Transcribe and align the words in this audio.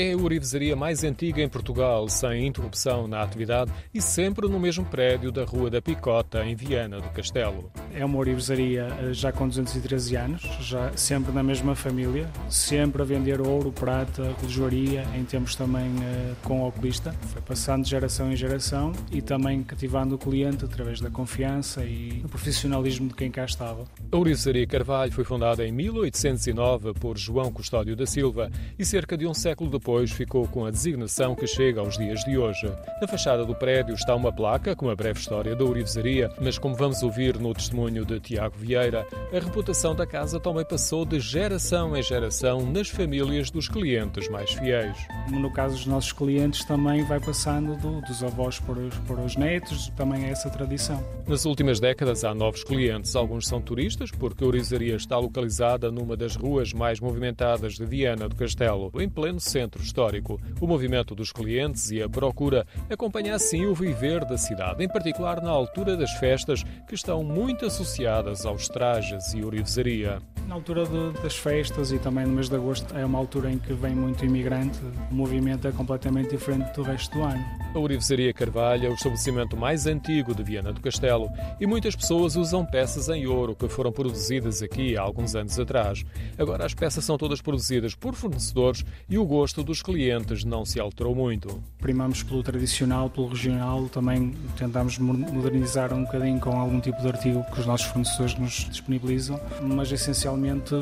É 0.00 0.12
a 0.12 0.16
ourivesaria 0.16 0.76
mais 0.76 1.02
antiga 1.02 1.42
em 1.42 1.48
Portugal, 1.48 2.08
sem 2.08 2.46
interrupção 2.46 3.08
na 3.08 3.20
atividade 3.20 3.72
e 3.92 4.00
sempre 4.00 4.46
no 4.46 4.60
mesmo 4.60 4.84
prédio 4.84 5.32
da 5.32 5.44
Rua 5.44 5.68
da 5.68 5.82
Picota, 5.82 6.44
em 6.44 6.54
Viana 6.54 7.00
do 7.00 7.08
Castelo. 7.10 7.68
É 7.94 8.04
uma 8.04 8.18
ourivesaria 8.18 8.88
eh, 9.00 9.12
já 9.12 9.32
com 9.32 9.48
213 9.48 10.16
anos, 10.16 10.42
já 10.60 10.92
sempre 10.96 11.32
na 11.32 11.42
mesma 11.42 11.74
família, 11.74 12.28
sempre 12.48 13.02
a 13.02 13.04
vender 13.04 13.40
ouro, 13.40 13.72
prata, 13.72 14.34
relojoaria, 14.40 15.04
em 15.16 15.24
tempos 15.24 15.54
também 15.54 15.88
uh, 15.88 16.36
com 16.42 16.66
oculista. 16.66 17.12
Foi 17.32 17.42
passando 17.42 17.84
de 17.84 17.90
geração 17.90 18.30
em 18.30 18.36
geração 18.36 18.92
e 19.10 19.22
também 19.22 19.62
cativando 19.62 20.14
o 20.14 20.18
cliente 20.18 20.64
através 20.64 21.00
da 21.00 21.10
confiança 21.10 21.84
e 21.84 22.20
do 22.22 22.28
profissionalismo 22.28 23.08
de 23.08 23.14
quem 23.14 23.30
cá 23.30 23.44
estava. 23.44 23.84
A 24.12 24.16
ourivesaria 24.16 24.66
Carvalho 24.66 25.12
foi 25.12 25.24
fundada 25.24 25.66
em 25.66 25.72
1809 25.72 26.94
por 26.94 27.16
João 27.16 27.50
Custódio 27.50 27.96
da 27.96 28.06
Silva 28.06 28.50
e 28.78 28.84
cerca 28.84 29.16
de 29.16 29.26
um 29.26 29.34
século 29.34 29.70
depois 29.70 30.10
ficou 30.12 30.46
com 30.48 30.64
a 30.64 30.70
designação 30.70 31.34
que 31.34 31.46
chega 31.46 31.80
aos 31.80 31.96
dias 31.96 32.20
de 32.24 32.36
hoje. 32.36 32.70
Na 33.00 33.08
fachada 33.08 33.44
do 33.44 33.54
prédio 33.54 33.94
está 33.94 34.14
uma 34.14 34.32
placa 34.32 34.76
com 34.76 34.90
a 34.90 34.96
breve 34.96 35.18
história 35.18 35.56
da 35.56 35.64
Orivesaria, 35.64 36.30
mas 36.40 36.58
como 36.58 36.74
vamos 36.74 37.02
ouvir 37.02 37.38
no 37.38 37.52
testemunho 37.54 37.77
de 38.04 38.20
Tiago 38.20 38.56
Vieira, 38.58 39.06
a 39.32 39.38
reputação 39.38 39.94
da 39.94 40.06
casa 40.06 40.40
também 40.40 40.64
passou 40.64 41.04
de 41.04 41.20
geração 41.20 41.96
em 41.96 42.02
geração 42.02 42.66
nas 42.66 42.88
famílias 42.88 43.50
dos 43.50 43.68
clientes 43.68 44.28
mais 44.28 44.50
fiéis. 44.50 44.96
No 45.30 45.52
caso 45.52 45.76
dos 45.76 45.86
nossos 45.86 46.12
clientes 46.12 46.64
também 46.64 47.04
vai 47.04 47.20
passando 47.20 47.76
do, 47.76 48.00
dos 48.00 48.22
avós 48.24 48.58
para 48.58 48.80
os, 48.80 48.94
para 48.98 49.20
os 49.20 49.36
netos, 49.36 49.88
também 49.96 50.24
é 50.24 50.30
essa 50.30 50.50
tradição. 50.50 51.02
Nas 51.26 51.44
últimas 51.44 51.78
décadas 51.78 52.24
há 52.24 52.34
novos 52.34 52.64
clientes, 52.64 53.14
alguns 53.14 53.46
são 53.46 53.60
turistas, 53.60 54.10
porque 54.10 54.42
a 54.42 54.46
Orivesaria 54.46 54.96
está 54.96 55.16
localizada 55.18 55.90
numa 55.90 56.16
das 56.16 56.34
ruas 56.34 56.72
mais 56.72 56.98
movimentadas 57.00 57.74
de 57.74 57.84
Viana 57.84 58.28
do 58.28 58.34
Castelo, 58.34 58.90
em 58.98 59.08
pleno 59.08 59.38
centro 59.38 59.68
centro 59.68 59.82
histórico. 59.82 60.40
O 60.60 60.66
movimento 60.66 61.14
dos 61.14 61.32
clientes 61.32 61.90
e 61.90 62.02
a 62.02 62.08
procura 62.08 62.66
acompanha 62.90 63.34
assim 63.34 63.66
o 63.66 63.74
viver 63.74 64.24
da 64.24 64.36
cidade, 64.36 64.82
em 64.82 64.88
particular 64.88 65.42
na 65.42 65.50
altura 65.50 65.96
das 65.96 66.12
festas, 66.12 66.64
que 66.86 66.94
estão 66.94 67.22
muito 67.22 67.67
associadas 67.68 68.44
aos 68.44 68.66
trajes 68.66 69.32
e 69.34 69.44
orivesaria. 69.44 70.18
Na 70.48 70.54
altura 70.54 70.86
de, 70.86 71.22
das 71.22 71.36
festas 71.36 71.92
e 71.92 71.98
também 71.98 72.24
no 72.24 72.32
mês 72.32 72.48
de 72.48 72.56
agosto 72.56 72.96
é 72.96 73.04
uma 73.04 73.18
altura 73.18 73.52
em 73.52 73.58
que 73.58 73.74
vem 73.74 73.94
muito 73.94 74.24
imigrante, 74.24 74.78
o 75.10 75.14
movimento 75.14 75.68
é 75.68 75.72
completamente 75.72 76.30
diferente 76.30 76.74
do 76.74 76.82
resto 76.82 77.18
do 77.18 77.22
ano. 77.22 77.44
A 77.74 77.78
Orivesaria 77.78 78.32
Carvalho 78.32 78.86
é 78.86 78.88
o 78.88 78.94
estabelecimento 78.94 79.58
mais 79.58 79.86
antigo 79.86 80.34
de 80.34 80.42
Viana 80.42 80.72
do 80.72 80.80
Castelo 80.80 81.28
e 81.60 81.66
muitas 81.66 81.94
pessoas 81.94 82.34
usam 82.34 82.64
peças 82.64 83.10
em 83.10 83.26
ouro 83.26 83.54
que 83.54 83.68
foram 83.68 83.92
produzidas 83.92 84.62
aqui 84.62 84.96
há 84.96 85.02
alguns 85.02 85.34
anos 85.34 85.58
atrás. 85.60 86.02
Agora 86.38 86.64
as 86.64 86.72
peças 86.72 87.04
são 87.04 87.18
todas 87.18 87.42
produzidas 87.42 87.94
por 87.94 88.14
fornecedores 88.14 88.86
e 89.06 89.18
o 89.18 89.26
gosto 89.26 89.62
dos 89.62 89.82
clientes 89.82 90.44
não 90.44 90.64
se 90.64 90.80
alterou 90.80 91.14
muito. 91.14 91.62
Primamos 91.76 92.22
pelo 92.22 92.42
tradicional, 92.42 93.10
pelo 93.10 93.28
regional, 93.28 93.86
também 93.90 94.34
tentamos 94.56 94.98
modernizar 94.98 95.92
um 95.92 96.04
bocadinho 96.04 96.40
com 96.40 96.58
algum 96.58 96.80
tipo 96.80 97.02
de 97.02 97.08
artigo 97.08 97.44
que 97.58 97.62
os 97.62 97.66
nossos 97.66 97.86
fornecedores 97.88 98.38
nos 98.38 98.52
disponibilizam, 98.70 99.40
mas 99.60 99.90
essencialmente 99.90 100.74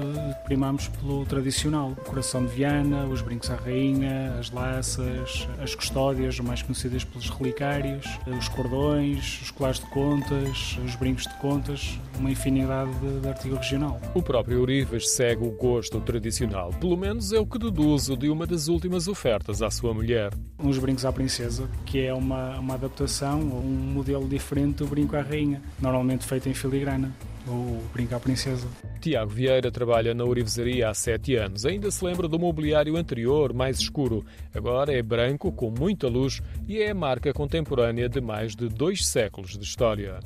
primamos 0.44 0.88
pelo 0.88 1.24
tradicional. 1.24 1.92
O 1.92 1.96
coração 1.96 2.44
de 2.44 2.52
Viana, 2.52 3.06
os 3.06 3.22
brincos 3.22 3.50
à 3.50 3.56
rainha, 3.56 4.36
as 4.38 4.50
laças, 4.50 5.48
as 5.58 5.74
custódias, 5.74 6.38
mais 6.38 6.60
conhecidas 6.60 7.02
pelos 7.02 7.30
relicários, 7.30 8.06
os 8.26 8.48
cordões, 8.48 9.40
os 9.40 9.50
colares 9.50 9.80
de 9.80 9.86
contas, 9.86 10.78
os 10.84 10.94
brincos 10.96 11.24
de 11.24 11.34
contas, 11.38 11.98
uma 12.18 12.30
infinidade 12.30 12.90
de, 12.98 13.20
de 13.20 13.28
artigo 13.28 13.56
regional. 13.56 13.98
O 14.14 14.22
próprio 14.22 14.60
Urivas 14.60 15.08
segue 15.10 15.46
o 15.46 15.52
gosto 15.52 15.98
tradicional, 16.00 16.70
pelo 16.78 16.96
menos 16.96 17.32
é 17.32 17.40
o 17.40 17.46
que 17.46 17.58
deduzo 17.58 18.16
de 18.16 18.28
uma 18.28 18.46
das 18.46 18.68
últimas 18.68 19.08
ofertas 19.08 19.62
à 19.62 19.70
sua 19.70 19.94
mulher. 19.94 20.30
Uns 20.58 20.78
brincos 20.78 21.06
à 21.06 21.12
princesa, 21.12 21.68
que 21.86 22.04
é 22.04 22.12
uma, 22.12 22.58
uma 22.58 22.74
adaptação, 22.74 23.40
um 23.40 23.92
modelo 23.94 24.28
diferente 24.28 24.78
do 24.78 24.86
brinco 24.86 25.16
à 25.16 25.22
rainha, 25.22 25.62
normalmente 25.80 26.26
feito 26.26 26.48
em 26.48 26.54
filigrana 26.68 27.12
o 27.48 27.80
Brinco 27.92 28.14
à 28.14 28.20
Princesa. 28.20 28.66
Tiago 29.00 29.30
Vieira 29.30 29.70
trabalha 29.70 30.12
na 30.12 30.24
Orivesaria 30.24 30.88
há 30.88 30.94
sete 30.94 31.36
anos. 31.36 31.64
Ainda 31.64 31.90
se 31.90 32.04
lembra 32.04 32.26
do 32.26 32.38
mobiliário 32.38 32.96
anterior, 32.96 33.52
mais 33.52 33.78
escuro. 33.78 34.24
Agora 34.52 34.92
é 34.92 35.00
branco, 35.00 35.52
com 35.52 35.70
muita 35.70 36.08
luz 36.08 36.42
e 36.66 36.78
é 36.78 36.90
a 36.90 36.94
marca 36.94 37.32
contemporânea 37.32 38.08
de 38.08 38.20
mais 38.20 38.56
de 38.56 38.68
dois 38.68 39.06
séculos 39.06 39.56
de 39.56 39.64
história. 39.64 40.18